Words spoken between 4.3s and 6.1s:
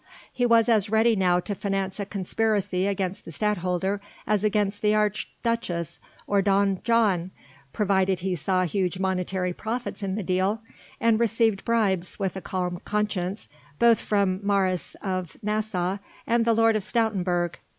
against the Archduchess